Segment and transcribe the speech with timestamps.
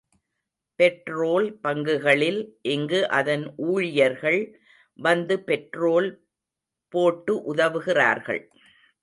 [0.79, 2.39] Petrol பங்குகளில்
[2.61, 4.41] இங்கு அதன் ஊழியர்கள்
[4.99, 6.09] வந்து பெட்ரோல்
[6.93, 8.41] போட்டு உதவுகிறார்கள்.